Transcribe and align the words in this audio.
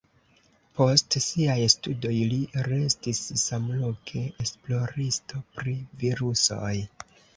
Post 0.77 1.17
siaj 1.25 1.57
studoj 1.73 2.15
li 2.31 2.39
restis 2.69 3.21
samloke 3.43 4.25
esploristo 4.47 5.43
pri 5.59 5.75
virusoj. 6.05 6.77